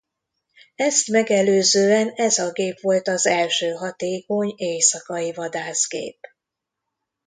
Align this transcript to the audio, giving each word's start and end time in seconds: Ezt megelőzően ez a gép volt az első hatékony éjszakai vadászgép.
Ezt 0.75 1.07
megelőzően 1.07 2.09
ez 2.09 2.37
a 2.37 2.51
gép 2.51 2.81
volt 2.81 3.07
az 3.07 3.25
első 3.25 3.71
hatékony 3.71 4.53
éjszakai 4.55 5.31
vadászgép. 5.33 6.19